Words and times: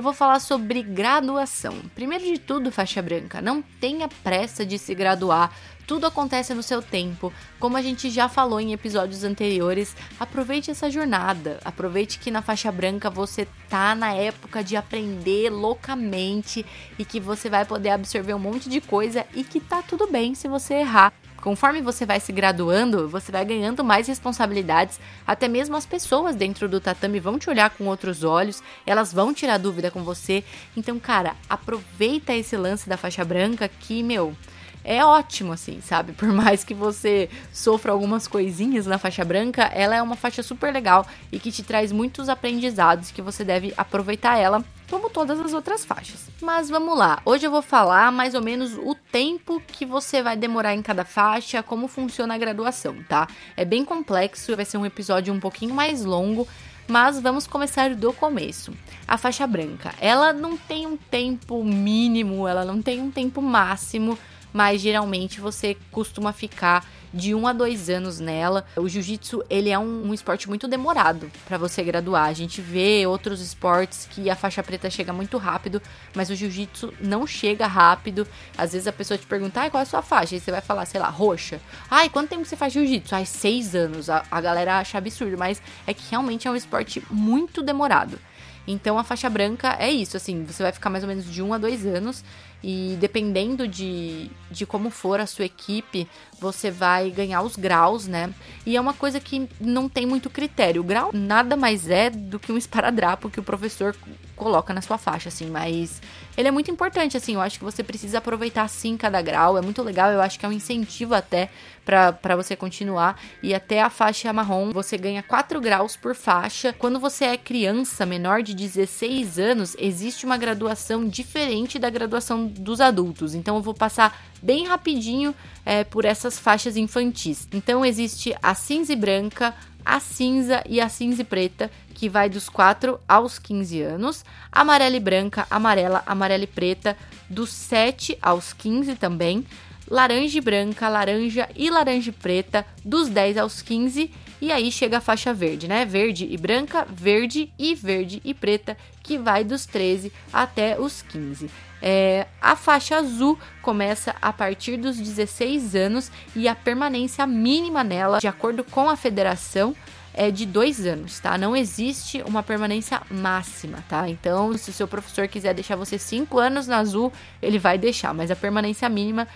eu 0.00 0.02
vou 0.02 0.14
falar 0.14 0.40
sobre 0.40 0.82
graduação. 0.82 1.76
Primeiro 1.94 2.24
de 2.24 2.38
tudo, 2.38 2.72
faixa 2.72 3.02
branca, 3.02 3.42
não 3.42 3.60
tenha 3.60 4.08
pressa 4.08 4.64
de 4.64 4.78
se 4.78 4.94
graduar. 4.94 5.54
Tudo 5.86 6.06
acontece 6.06 6.54
no 6.54 6.62
seu 6.62 6.80
tempo. 6.80 7.30
Como 7.58 7.76
a 7.76 7.82
gente 7.82 8.08
já 8.08 8.26
falou 8.26 8.58
em 8.58 8.72
episódios 8.72 9.24
anteriores, 9.24 9.94
aproveite 10.18 10.70
essa 10.70 10.90
jornada. 10.90 11.60
Aproveite 11.66 12.18
que 12.18 12.30
na 12.30 12.40
faixa 12.40 12.72
branca 12.72 13.10
você 13.10 13.46
tá 13.68 13.94
na 13.94 14.14
época 14.14 14.64
de 14.64 14.74
aprender 14.74 15.50
loucamente 15.50 16.64
e 16.98 17.04
que 17.04 17.20
você 17.20 17.50
vai 17.50 17.66
poder 17.66 17.90
absorver 17.90 18.32
um 18.32 18.38
monte 18.38 18.70
de 18.70 18.80
coisa 18.80 19.26
e 19.34 19.44
que 19.44 19.60
tá 19.60 19.82
tudo 19.82 20.06
bem 20.06 20.34
se 20.34 20.48
você 20.48 20.74
errar. 20.76 21.12
Conforme 21.40 21.80
você 21.80 22.04
vai 22.04 22.20
se 22.20 22.32
graduando, 22.32 23.08
você 23.08 23.32
vai 23.32 23.44
ganhando 23.44 23.82
mais 23.82 24.06
responsabilidades, 24.06 25.00
até 25.26 25.48
mesmo 25.48 25.74
as 25.76 25.86
pessoas 25.86 26.36
dentro 26.36 26.68
do 26.68 26.80
tatame 26.80 27.18
vão 27.18 27.38
te 27.38 27.48
olhar 27.48 27.70
com 27.70 27.86
outros 27.86 28.22
olhos, 28.24 28.62
elas 28.86 29.12
vão 29.12 29.32
tirar 29.32 29.58
dúvida 29.58 29.90
com 29.90 30.04
você. 30.04 30.44
Então, 30.76 30.98
cara, 30.98 31.34
aproveita 31.48 32.34
esse 32.34 32.56
lance 32.56 32.88
da 32.88 32.96
faixa 32.96 33.24
branca 33.24 33.68
que, 33.68 34.02
meu, 34.02 34.36
é 34.84 35.04
ótimo, 35.04 35.52
assim, 35.52 35.80
sabe? 35.80 36.12
Por 36.14 36.28
mais 36.28 36.64
que 36.64 36.74
você 36.74 37.28
sofra 37.52 37.92
algumas 37.92 38.26
coisinhas 38.26 38.86
na 38.86 38.98
faixa 38.98 39.24
branca, 39.24 39.64
ela 39.74 39.96
é 39.96 40.02
uma 40.02 40.16
faixa 40.16 40.42
super 40.42 40.72
legal 40.72 41.06
e 41.30 41.38
que 41.38 41.52
te 41.52 41.62
traz 41.62 41.92
muitos 41.92 42.28
aprendizados 42.28 43.10
que 43.10 43.22
você 43.22 43.44
deve 43.44 43.72
aproveitar 43.76 44.36
ela, 44.38 44.64
como 44.90 45.08
todas 45.08 45.38
as 45.40 45.54
outras 45.54 45.84
faixas. 45.84 46.28
Mas 46.42 46.68
vamos 46.68 46.98
lá, 46.98 47.22
hoje 47.24 47.46
eu 47.46 47.50
vou 47.50 47.62
falar 47.62 48.10
mais 48.10 48.34
ou 48.34 48.42
menos 48.42 48.74
o 48.74 48.94
tempo 48.94 49.62
que 49.66 49.86
você 49.86 50.22
vai 50.22 50.36
demorar 50.36 50.74
em 50.74 50.82
cada 50.82 51.04
faixa, 51.04 51.62
como 51.62 51.86
funciona 51.86 52.34
a 52.34 52.38
graduação, 52.38 52.96
tá? 53.08 53.28
É 53.56 53.64
bem 53.64 53.84
complexo, 53.84 54.56
vai 54.56 54.64
ser 54.64 54.76
um 54.76 54.84
episódio 54.84 55.32
um 55.32 55.38
pouquinho 55.40 55.72
mais 55.72 56.04
longo, 56.04 56.46
mas 56.88 57.20
vamos 57.20 57.46
começar 57.46 57.94
do 57.94 58.12
começo. 58.12 58.74
A 59.06 59.16
faixa 59.16 59.46
branca, 59.46 59.94
ela 60.00 60.32
não 60.32 60.56
tem 60.56 60.86
um 60.86 60.96
tempo 60.96 61.62
mínimo, 61.62 62.48
ela 62.48 62.64
não 62.64 62.82
tem 62.82 63.00
um 63.00 63.10
tempo 63.10 63.40
máximo 63.40 64.18
mas 64.52 64.80
geralmente 64.80 65.40
você 65.40 65.76
costuma 65.90 66.32
ficar 66.32 66.84
de 67.12 67.34
um 67.34 67.46
a 67.46 67.52
dois 67.52 67.88
anos 67.88 68.20
nela. 68.20 68.64
O 68.76 68.88
jiu-jitsu 68.88 69.42
ele 69.48 69.70
é 69.70 69.78
um, 69.78 70.08
um, 70.08 70.14
esporte 70.14 70.48
muito 70.48 70.68
demorado 70.68 71.30
para 71.46 71.58
você 71.58 71.82
graduar. 71.82 72.28
A 72.28 72.32
gente 72.32 72.60
vê 72.60 73.06
outros 73.06 73.40
esportes 73.40 74.08
que 74.10 74.30
a 74.30 74.36
faixa 74.36 74.62
preta 74.62 74.88
chega 74.90 75.12
muito 75.12 75.36
rápido, 75.38 75.82
mas 76.14 76.30
o 76.30 76.34
jiu-jitsu 76.34 76.92
não 77.00 77.26
chega 77.26 77.66
rápido. 77.66 78.26
Às 78.56 78.72
vezes 78.72 78.86
a 78.86 78.92
pessoa 78.92 79.18
te 79.18 79.26
pergunta, 79.26 79.68
qual 79.70 79.80
é 79.80 79.82
a 79.82 79.86
sua 79.86 80.02
faixa? 80.02 80.36
E 80.36 80.40
você 80.40 80.50
vai 80.50 80.60
falar, 80.60 80.86
sei 80.86 81.00
lá, 81.00 81.08
roxa. 81.08 81.60
Ai, 81.90 82.08
quanto 82.08 82.30
tempo 82.30 82.44
você 82.44 82.56
faz 82.56 82.72
jiu-jitsu? 82.72 83.14
Ai, 83.14 83.26
seis 83.26 83.74
anos. 83.74 84.08
A, 84.08 84.24
a 84.30 84.40
galera 84.40 84.78
acha 84.78 84.98
absurdo, 84.98 85.36
mas 85.38 85.60
é 85.86 85.94
que 85.94 86.10
realmente 86.10 86.46
é 86.46 86.50
um 86.50 86.56
esporte 86.56 87.02
muito 87.10 87.62
demorado. 87.62 88.18
Então 88.66 88.98
a 88.98 89.04
faixa 89.04 89.28
branca 89.28 89.76
é 89.78 89.90
isso, 89.90 90.16
assim, 90.16 90.44
você 90.44 90.62
vai 90.62 90.70
ficar 90.70 90.90
mais 90.90 91.02
ou 91.02 91.08
menos 91.08 91.24
de 91.24 91.42
um 91.42 91.52
a 91.52 91.58
dois 91.58 91.84
anos 91.84 92.22
e 92.62 92.96
dependendo 93.00 93.66
de, 93.66 94.30
de 94.50 94.66
como 94.66 94.90
for 94.90 95.20
a 95.20 95.26
sua 95.26 95.44
equipe, 95.44 96.06
você 96.40 96.70
vai 96.70 97.10
ganhar 97.10 97.42
os 97.42 97.56
graus, 97.56 98.06
né? 98.06 98.32
E 98.66 98.76
é 98.76 98.80
uma 98.80 98.94
coisa 98.94 99.18
que 99.20 99.48
não 99.60 99.88
tem 99.88 100.06
muito 100.06 100.28
critério. 100.28 100.82
O 100.82 100.84
grau 100.84 101.10
nada 101.12 101.56
mais 101.56 101.88
é 101.88 102.10
do 102.10 102.38
que 102.38 102.52
um 102.52 102.58
esparadrapo 102.58 103.30
que 103.30 103.40
o 103.40 103.42
professor 103.42 103.96
coloca 104.36 104.72
na 104.72 104.80
sua 104.80 104.96
faixa, 104.96 105.28
assim, 105.28 105.50
mas 105.50 106.00
ele 106.34 106.48
é 106.48 106.50
muito 106.50 106.70
importante, 106.70 107.14
assim, 107.14 107.34
eu 107.34 107.42
acho 107.42 107.58
que 107.58 107.64
você 107.64 107.82
precisa 107.82 108.16
aproveitar 108.16 108.66
sim 108.68 108.96
cada 108.96 109.20
grau, 109.20 109.58
é 109.58 109.60
muito 109.60 109.82
legal, 109.82 110.10
eu 110.10 110.22
acho 110.22 110.38
que 110.38 110.46
é 110.46 110.48
um 110.48 110.52
incentivo 110.52 111.14
até 111.14 111.50
para 111.84 112.36
você 112.36 112.54
continuar. 112.56 113.20
E 113.42 113.52
até 113.52 113.82
a 113.82 113.90
faixa 113.90 114.32
marrom, 114.32 114.70
você 114.70 114.96
ganha 114.96 115.22
4 115.22 115.60
graus 115.60 115.96
por 115.96 116.14
faixa. 116.14 116.72
Quando 116.72 117.00
você 117.00 117.24
é 117.26 117.36
criança, 117.36 118.06
menor 118.06 118.42
de 118.42 118.54
16 118.54 119.38
anos, 119.38 119.76
existe 119.78 120.24
uma 120.24 120.36
graduação 120.36 121.06
diferente 121.06 121.78
da 121.78 121.90
graduação 121.90 122.49
dos 122.50 122.80
adultos. 122.80 123.34
Então 123.34 123.56
eu 123.56 123.62
vou 123.62 123.74
passar 123.74 124.20
bem 124.42 124.66
rapidinho 124.66 125.34
é, 125.64 125.84
por 125.84 126.04
essas 126.04 126.38
faixas 126.38 126.76
infantis. 126.76 127.48
Então 127.52 127.84
existe 127.84 128.34
a 128.42 128.54
cinza 128.54 128.92
e 128.92 128.96
branca, 128.96 129.54
a 129.84 130.00
cinza 130.00 130.62
e 130.68 130.80
a 130.80 130.88
cinza 130.88 131.22
e 131.22 131.24
preta, 131.24 131.70
que 131.94 132.08
vai 132.08 132.28
dos 132.28 132.48
4 132.48 132.98
aos 133.08 133.38
15 133.38 133.82
anos, 133.82 134.24
amarela 134.50 134.96
e 134.96 135.00
branca, 135.00 135.46
amarela, 135.50 136.02
amarela 136.06 136.44
e 136.44 136.46
preta, 136.46 136.96
dos 137.28 137.50
7 137.50 138.18
aos 138.20 138.52
15 138.52 138.94
também, 138.96 139.46
laranja 139.90 140.38
e 140.38 140.40
branca, 140.40 140.88
laranja 140.88 141.48
e 141.56 141.68
laranja 141.68 142.10
e 142.10 142.12
preta, 142.12 142.64
dos 142.84 143.08
10 143.08 143.38
aos 143.38 143.60
15, 143.60 144.10
e 144.40 144.50
aí 144.52 144.70
chega 144.72 144.98
a 144.98 145.00
faixa 145.00 145.34
verde, 145.34 145.68
né? 145.68 145.84
Verde 145.84 146.26
e 146.30 146.36
branca, 146.38 146.86
verde 146.88 147.52
e 147.58 147.74
verde 147.74 148.22
e 148.24 148.32
preta, 148.32 148.76
que 149.02 149.18
vai 149.18 149.44
dos 149.44 149.66
13 149.66 150.12
até 150.32 150.80
os 150.80 151.02
15. 151.02 151.50
É, 151.82 152.26
a 152.40 152.54
faixa 152.54 152.96
azul 152.96 153.38
começa 153.60 154.14
a 154.20 154.32
partir 154.32 154.76
dos 154.76 154.96
16 154.96 155.74
anos 155.74 156.12
e 156.36 156.46
a 156.46 156.54
permanência 156.54 157.26
mínima 157.26 157.82
nela, 157.82 158.18
de 158.18 158.28
acordo 158.28 158.62
com 158.62 158.88
a 158.88 158.96
federação, 158.96 159.74
é 160.12 160.30
de 160.30 160.44
dois 160.44 160.84
anos, 160.84 161.20
tá? 161.20 161.38
Não 161.38 161.56
existe 161.56 162.22
uma 162.22 162.42
permanência 162.42 163.00
máxima, 163.10 163.84
tá? 163.88 164.08
Então, 164.08 164.56
se 164.58 164.70
o 164.70 164.72
seu 164.72 164.88
professor 164.88 165.28
quiser 165.28 165.54
deixar 165.54 165.76
você 165.76 165.98
cinco 165.98 166.38
anos 166.38 166.66
na 166.66 166.78
azul, 166.78 167.12
ele 167.40 167.58
vai 167.58 167.78
deixar, 167.78 168.12
mas 168.12 168.30
a 168.30 168.36
permanência 168.36 168.88
mínima 168.88 169.28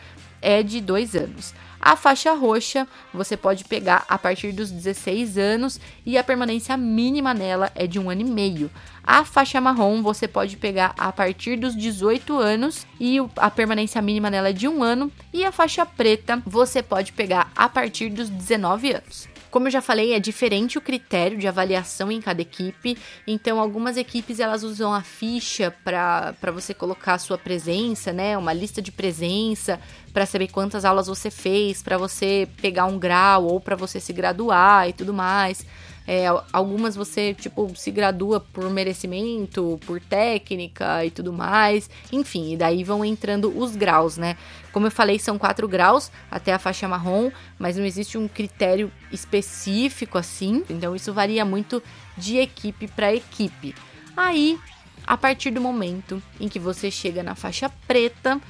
é 0.45 0.63
de 0.63 0.81
dois 0.81 1.17
anos. 1.17 1.55
A 1.81 1.97
faixa 1.97 2.33
roxa 2.33 2.89
você 3.13 3.37
pode 3.37 3.65
pegar 3.65 4.07
a 4.09 4.17
partir 4.17 4.53
dos 4.53 4.71
16 4.71 5.37
anos 5.37 5.79
e 6.07 6.17
a 6.17 6.25
permanência 6.25 6.77
mínima 6.79 7.35
nela 7.35 7.71
é 7.75 7.87
de 7.87 7.99
um 7.99 8.09
ano 8.09 8.23
e 8.23 8.25
meio. 8.25 8.71
A 9.03 9.23
faixa 9.23 9.61
marrom 9.61 10.03
você 10.03 10.27
pode 10.27 10.57
pegar 10.57 10.95
a 10.97 11.13
partir 11.13 11.57
dos 11.57 11.77
18 11.77 12.39
anos 12.39 12.87
e 12.99 13.19
a 13.37 13.51
permanência 13.51 14.01
mínima 14.01 14.31
nela 14.31 14.49
é 14.49 14.53
de 14.53 14.67
um 14.67 14.83
ano. 14.83 15.13
E 15.31 15.45
a 15.45 15.53
faixa 15.53 15.85
preta 15.85 16.43
você 16.47 16.83
pode 16.83 17.13
pegar 17.13 17.53
a 17.55 17.69
partir 17.69 18.09
dos 18.09 18.31
19 18.31 18.93
anos. 18.93 19.34
Como 19.55 19.69
eu 19.69 19.71
já 19.71 19.81
falei, 19.81 20.13
é 20.13 20.19
diferente 20.19 20.79
o 20.79 20.81
critério 20.81 21.39
de 21.39 21.47
avaliação 21.47 22.11
em 22.11 22.21
cada 22.21 22.43
equipe. 22.43 22.99
Então, 23.25 23.61
algumas 23.61 23.97
equipes 23.97 24.41
elas 24.41 24.65
usam 24.65 24.93
a 24.93 25.01
ficha 25.01 25.73
para 25.85 26.51
você 26.53 26.75
colocar 26.75 27.15
a 27.15 27.19
sua 27.19 27.39
presença, 27.39 28.13
né? 28.13 28.37
Uma 28.37 28.53
lista 28.53 28.83
de 28.83 28.91
presença 28.91 29.79
para 30.13 30.27
saber 30.27 30.49
quantas 30.49 30.85
aulas 30.85 31.07
você 31.07 31.31
fez, 31.31 31.85
para 31.85 31.97
você 31.97 32.49
pegar 32.61 32.87
um 32.87 32.99
grau 32.99 33.45
ou 33.45 33.61
para 33.61 33.77
você 33.77 34.01
se 34.01 34.13
graduar 34.13 34.89
e 34.89 34.93
tudo 34.93 35.15
mais. 35.15 35.65
É, 36.07 36.27
algumas 36.53 36.95
você, 36.95 37.33
tipo, 37.33 37.75
se 37.75 37.91
gradua 37.91 38.39
por 38.39 38.69
merecimento, 38.71 39.81
por 39.87 40.01
técnica 40.01 41.05
e 41.05 41.11
tudo 41.11 41.33
mais. 41.33 41.89
Enfim, 42.13 42.53
e 42.53 42.57
daí 42.57 42.85
vão 42.85 43.05
entrando 43.05 43.57
os 43.59 43.75
graus, 43.75 44.17
né? 44.17 44.37
Como 44.71 44.87
eu 44.87 44.91
falei, 44.91 45.19
são 45.19 45.39
quatro 45.39 45.67
graus 45.67 46.11
até 46.31 46.53
a 46.53 46.59
faixa 46.59 46.87
marrom, 46.87 47.31
mas 47.59 47.77
não 47.77 47.85
existe 47.85 48.19
um 48.19 48.29
critério 48.29 48.93
específico 49.11 50.19
assim. 50.19 50.63
Então 50.69 50.95
isso 50.95 51.13
varia 51.13 51.45
muito 51.45 51.83
de 52.17 52.37
equipe 52.37 52.87
para 52.89 53.15
equipe. 53.15 53.75
Aí, 54.17 54.59
a 55.07 55.17
partir 55.17 55.51
do 55.51 55.61
momento 55.61 56.23
em 56.39 56.49
que 56.49 56.59
você 56.59 56.91
chega 56.91 57.23
na 57.23 57.35
faixa 57.35 57.71
preta, 57.87 58.41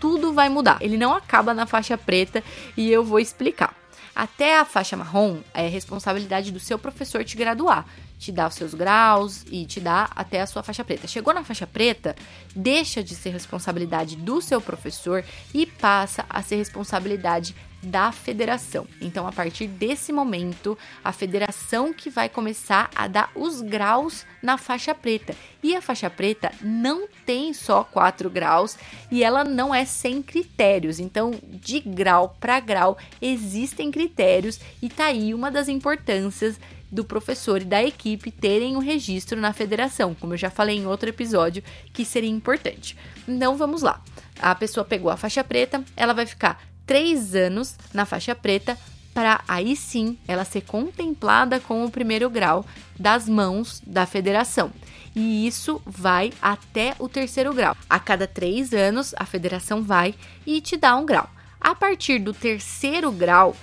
tudo 0.00 0.32
vai 0.32 0.48
mudar. 0.48 0.78
Ele 0.80 0.96
não 0.96 1.14
acaba 1.14 1.52
na 1.52 1.66
faixa 1.66 1.96
preta 1.98 2.42
e 2.76 2.90
eu 2.90 3.04
vou 3.04 3.18
explicar. 3.18 3.83
Até 4.14 4.58
a 4.58 4.64
faixa 4.64 4.96
marrom 4.96 5.40
é 5.52 5.66
responsabilidade 5.66 6.52
do 6.52 6.60
seu 6.60 6.78
professor 6.78 7.24
te 7.24 7.36
graduar, 7.36 7.86
te 8.24 8.32
dar 8.32 8.48
os 8.48 8.54
seus 8.54 8.72
graus 8.74 9.44
e 9.50 9.66
te 9.66 9.80
dar 9.80 10.10
até 10.16 10.40
a 10.40 10.46
sua 10.46 10.62
faixa 10.62 10.84
preta. 10.84 11.06
Chegou 11.06 11.34
na 11.34 11.44
faixa 11.44 11.66
preta, 11.66 12.16
deixa 12.54 13.02
de 13.02 13.14
ser 13.14 13.30
responsabilidade 13.30 14.16
do 14.16 14.40
seu 14.40 14.60
professor 14.60 15.24
e 15.52 15.66
passa 15.66 16.24
a 16.28 16.42
ser 16.42 16.56
responsabilidade 16.56 17.54
da 17.84 18.10
federação. 18.10 18.86
Então, 19.00 19.26
a 19.26 19.32
partir 19.32 19.66
desse 19.66 20.12
momento, 20.12 20.76
a 21.04 21.12
federação 21.12 21.92
que 21.92 22.08
vai 22.08 22.30
começar 22.30 22.90
a 22.94 23.06
dar 23.06 23.30
os 23.34 23.60
graus 23.60 24.24
na 24.42 24.56
faixa 24.56 24.94
preta. 24.94 25.34
E 25.62 25.76
a 25.76 25.82
faixa 25.82 26.08
preta 26.08 26.50
não 26.62 27.06
tem 27.26 27.52
só 27.52 27.84
quatro 27.84 28.30
graus 28.30 28.78
e 29.10 29.22
ela 29.22 29.44
não 29.44 29.74
é 29.74 29.84
sem 29.84 30.22
critérios. 30.22 30.98
Então, 30.98 31.32
de 31.44 31.80
grau 31.80 32.36
para 32.40 32.58
grau, 32.58 32.96
existem 33.20 33.90
critérios 33.90 34.58
e 34.80 34.88
tá 34.88 35.06
aí 35.06 35.34
uma 35.34 35.50
das 35.50 35.68
importâncias 35.68 36.58
do 36.94 37.04
professor 37.04 37.60
e 37.60 37.64
da 37.64 37.82
equipe 37.82 38.30
terem 38.30 38.76
o 38.76 38.78
um 38.78 38.82
registro 38.82 39.40
na 39.40 39.52
federação, 39.52 40.14
como 40.14 40.34
eu 40.34 40.38
já 40.38 40.48
falei 40.48 40.76
em 40.78 40.86
outro 40.86 41.08
episódio, 41.08 41.62
que 41.92 42.04
seria 42.04 42.30
importante. 42.30 42.96
Então 43.26 43.56
vamos 43.56 43.82
lá. 43.82 44.00
A 44.38 44.54
pessoa 44.54 44.84
pegou 44.84 45.10
a 45.10 45.16
faixa 45.16 45.42
preta, 45.42 45.84
ela 45.96 46.14
vai 46.14 46.24
ficar 46.24 46.62
três 46.86 47.34
anos 47.34 47.74
na 47.92 48.06
faixa 48.06 48.34
preta 48.34 48.78
para 49.12 49.42
aí 49.46 49.74
sim 49.76 50.18
ela 50.26 50.44
ser 50.44 50.60
contemplada 50.62 51.58
com 51.58 51.84
o 51.84 51.90
primeiro 51.90 52.30
grau 52.30 52.64
das 52.98 53.28
mãos 53.28 53.82
da 53.84 54.06
federação. 54.06 54.70
E 55.16 55.46
isso 55.46 55.82
vai 55.84 56.32
até 56.40 56.94
o 56.98 57.08
terceiro 57.08 57.52
grau. 57.52 57.76
A 57.88 57.98
cada 57.98 58.26
três 58.26 58.72
anos, 58.72 59.14
a 59.16 59.24
federação 59.24 59.82
vai 59.82 60.14
e 60.46 60.60
te 60.60 60.76
dá 60.76 60.96
um 60.96 61.06
grau. 61.06 61.28
A 61.60 61.74
partir 61.74 62.18
do 62.18 62.32
terceiro 62.32 63.10
grau, 63.12 63.56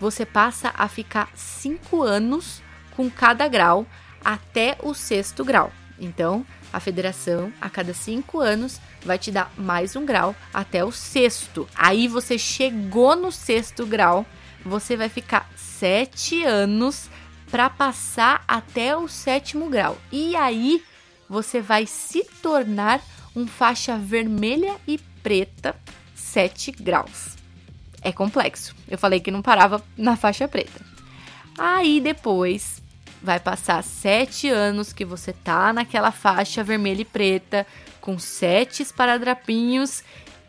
você 0.00 0.26
passa 0.26 0.72
a 0.74 0.88
ficar 0.88 1.30
cinco 1.34 2.02
anos 2.02 2.62
com 2.96 3.10
cada 3.10 3.48
grau 3.48 3.86
até 4.24 4.76
o 4.82 4.94
sexto 4.94 5.44
grau. 5.44 5.72
Então, 5.98 6.44
a 6.72 6.80
federação, 6.80 7.52
a 7.60 7.70
cada 7.70 7.94
cinco 7.94 8.40
anos, 8.40 8.80
vai 9.04 9.18
te 9.18 9.30
dar 9.30 9.52
mais 9.56 9.94
um 9.94 10.04
grau 10.04 10.34
até 10.52 10.84
o 10.84 10.90
sexto. 10.90 11.68
Aí 11.74 12.08
você 12.08 12.36
chegou 12.36 13.14
no 13.14 13.30
sexto 13.30 13.86
grau, 13.86 14.26
você 14.64 14.96
vai 14.96 15.08
ficar 15.08 15.48
sete 15.56 16.42
anos 16.44 17.08
para 17.50 17.70
passar 17.70 18.42
até 18.48 18.96
o 18.96 19.06
sétimo 19.06 19.68
grau. 19.68 19.96
E 20.10 20.34
aí 20.34 20.82
você 21.28 21.60
vai 21.60 21.86
se 21.86 22.24
tornar 22.42 23.00
um 23.36 23.46
faixa 23.46 23.96
vermelha 23.96 24.76
e 24.86 24.98
preta 25.22 25.74
7 26.34 26.72
graus. 26.72 27.36
É 28.02 28.10
complexo. 28.12 28.74
Eu 28.88 28.98
falei 28.98 29.20
que 29.20 29.30
não 29.30 29.40
parava 29.40 29.82
na 29.96 30.16
faixa 30.16 30.48
preta. 30.48 30.84
Aí 31.56 32.00
depois 32.00 32.82
vai 33.24 33.40
passar 33.40 33.82
sete 33.82 34.50
anos 34.50 34.92
que 34.92 35.02
você 35.02 35.32
tá 35.32 35.72
naquela 35.72 36.12
faixa 36.12 36.62
vermelha 36.62 37.00
e 37.00 37.06
preta, 37.06 37.66
com 37.98 38.18
sete 38.18 38.82
esparadrapinhos, 38.82 40.04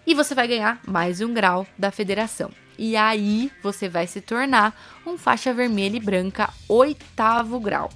e 0.05 0.13
você 0.13 0.35
vai 0.35 0.45
ganhar 0.45 0.81
mais 0.85 1.21
um 1.21 1.33
grau 1.33 1.65
da 1.77 1.89
federação. 1.89 2.51
E 2.77 2.97
aí 2.97 3.49
você 3.63 3.87
vai 3.87 4.05
se 4.07 4.19
tornar 4.19 4.77
um 5.05 5.17
faixa 5.17 5.53
vermelha 5.53 5.95
e 5.95 6.01
branca 6.01 6.49
oitavo 6.67 7.61
grau. 7.61 7.89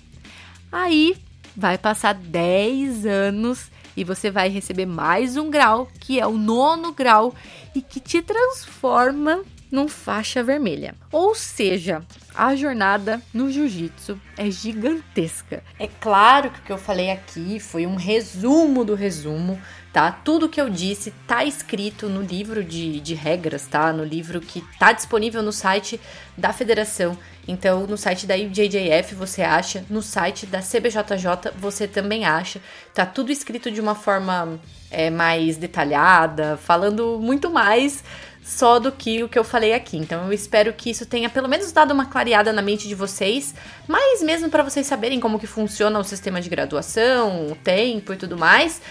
Aí 0.72 1.18
vai 1.54 1.78
passar 1.78 2.14
10 2.14 3.06
anos 3.06 3.70
e 3.98 4.06
você 4.06 4.32
vai 4.32 4.48
receber 4.48 4.86
mais 4.86 5.36
um 5.36 5.50
grau, 5.50 5.90
que 6.00 6.22
é 6.22 6.26
o 6.26 6.38
nono 6.38 6.94
grau, 6.94 7.36
e 7.76 7.82
que 7.82 8.00
te 8.00 8.22
transforma 8.22 9.44
num 9.72 9.88
faixa 9.88 10.44
vermelha. 10.44 10.96
Ou 11.12 11.36
seja, 11.36 12.02
a 12.34 12.56
jornada 12.56 13.22
no 13.34 13.52
jiu-jitsu 13.52 14.20
é 14.38 14.50
gigantesca. 14.50 15.64
É 15.78 15.88
claro 15.88 16.50
que 16.50 16.60
o 16.60 16.64
que 16.64 16.72
eu 16.72 16.78
falei 16.78 17.12
aqui 17.12 17.60
foi 17.60 17.86
um 17.86 17.96
resumo 17.96 18.84
do 18.84 18.96
resumo, 18.96 19.60
tá? 19.94 20.12
Tudo 20.12 20.50
que 20.50 20.60
eu 20.60 20.70
disse 20.70 21.14
tá 21.28 21.44
escrito 21.44 22.08
no 22.08 22.22
livro 22.22 22.64
de, 22.64 23.00
de 23.00 23.14
regras, 23.14 23.68
tá? 23.68 23.92
No 23.94 24.04
livro 24.04 24.40
que 24.42 24.64
tá 24.78 24.92
disponível 24.92 25.44
no 25.44 25.52
site 25.52 26.00
da 26.38 26.54
federação. 26.54 27.18
Então, 27.48 27.88
no 27.88 27.98
site 27.98 28.28
da 28.28 28.38
IJJF 28.38 29.16
você 29.16 29.42
acha, 29.42 29.84
no 29.90 30.02
site 30.02 30.46
da 30.46 30.60
CBJJ 30.60 31.52
você 31.58 31.88
também 31.88 32.26
acha. 32.26 32.62
Tá 32.94 33.06
tudo 33.06 33.32
escrito 33.32 33.72
de 33.72 33.82
uma 33.82 33.96
forma 33.96 34.60
é, 34.92 35.10
mais 35.10 35.58
detalhada, 35.58 36.58
falando 36.58 37.20
muito 37.20 37.50
mais 37.50 38.04
só 38.44 38.80
do 38.80 38.92
que 38.92 39.24
o 39.24 39.30
que 39.30 39.38
eu 39.38 39.44
falei 39.44 39.74
aqui. 39.74 39.98
Então 39.98 40.26
eu 40.26 40.34
espero 40.34 40.74
que 40.74 40.90
isso 40.90 41.06
tenha 41.06 41.30
pelo 41.30 41.48
menos 41.48 41.72
dado 41.72 41.92
uma 41.92 42.06
clareada 42.06 42.52
na 42.52 42.62
mente 42.62 42.88
de 42.88 42.96
vocês, 42.96 43.54
mas 43.88 44.22
mesmo 44.22 44.50
para 44.50 44.64
vocês 44.64 44.88
saberem 44.88 45.20
como 45.20 45.40
que 45.40 45.48
funciona 45.48 46.00
o 46.00 46.04
sistema 46.04 46.42
de 46.42 46.50
graduação, 46.50 47.48
o 47.48 47.56
tempo 47.56 48.14
e 48.14 48.18
tudo 48.18 48.38
mais. 48.38 48.82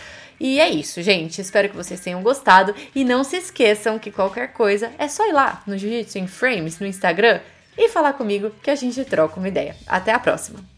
E 0.41 0.61
é 0.61 0.69
isso, 0.69 1.03
gente. 1.03 1.41
Espero 1.41 1.69
que 1.69 1.77
vocês 1.77 2.01
tenham 2.01 2.23
gostado 2.23 2.75
e 2.95 3.05
não 3.05 3.25
se 3.25 3.37
esqueçam 3.37 3.99
que 3.99 4.11
qualquer 4.11 4.53
coisa 4.53 4.93
é 4.99 5.09
só 5.09 5.29
ir 5.29 5.33
lá 5.33 5.63
no 5.67 5.77
Jiu-Jitsu 5.77 6.19
em 6.19 6.27
Frames 6.29 6.79
no 6.79 6.87
Instagram 6.87 7.41
e 7.77 7.89
falar 7.89 8.13
comigo 8.13 8.53
que 8.63 8.71
a 8.71 8.75
gente 8.77 9.05
troca 9.05 9.39
uma 9.39 9.49
ideia. 9.49 9.77
Até 9.87 10.13
a 10.13 10.19
próxima. 10.19 10.78